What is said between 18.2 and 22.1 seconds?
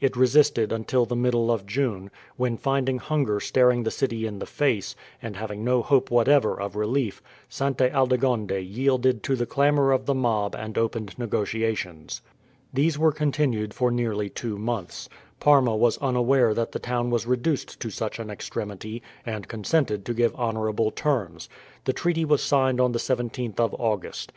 extremity, and consented to give honourable terms. The